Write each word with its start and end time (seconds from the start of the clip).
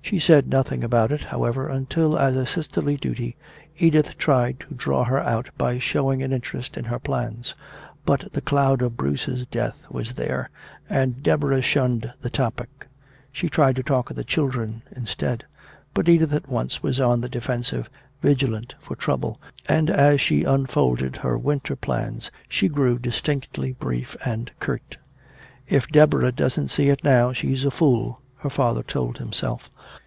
She 0.00 0.18
said 0.18 0.48
nothing 0.48 0.82
about 0.82 1.12
it, 1.12 1.20
however, 1.20 1.68
until 1.68 2.18
as 2.18 2.34
a 2.34 2.46
sisterly 2.46 2.96
duty 2.96 3.36
Edith 3.78 4.16
tried 4.16 4.58
to 4.60 4.74
draw 4.74 5.04
her 5.04 5.18
out 5.18 5.50
by 5.58 5.78
showing 5.78 6.22
an 6.22 6.32
interest 6.32 6.78
in 6.78 6.86
her 6.86 6.98
plans. 6.98 7.54
But 8.06 8.32
the 8.32 8.40
cloud 8.40 8.80
of 8.80 8.96
Bruce's 8.96 9.46
death 9.46 9.84
was 9.90 10.14
there, 10.14 10.48
and 10.88 11.22
Deborah 11.22 11.60
shunned 11.60 12.10
the 12.22 12.30
topic. 12.30 12.88
She 13.32 13.50
tried 13.50 13.76
to 13.76 13.82
talk 13.82 14.08
of 14.08 14.16
the 14.16 14.24
children 14.24 14.80
instead. 14.96 15.44
But 15.92 16.08
Edith 16.08 16.32
at 16.32 16.48
once 16.48 16.82
was 16.82 17.02
on 17.02 17.20
the 17.20 17.28
defensive, 17.28 17.90
vigilant 18.22 18.76
for 18.80 18.96
trouble, 18.96 19.38
and 19.68 19.90
as 19.90 20.22
she 20.22 20.42
unfolded 20.42 21.16
her 21.16 21.36
winter 21.36 21.76
plans 21.76 22.30
she 22.48 22.68
grew 22.68 22.98
distinctly 22.98 23.74
brief 23.74 24.16
and 24.24 24.50
curt. 24.58 24.96
"If 25.68 25.86
Deborah 25.88 26.32
doesn't 26.32 26.68
see 26.68 26.88
it 26.88 27.04
now, 27.04 27.34
she's 27.34 27.66
a 27.66 27.70
fool," 27.70 28.22
her 28.38 28.48
father 28.48 28.82
told 28.82 29.18
himself. 29.18 29.68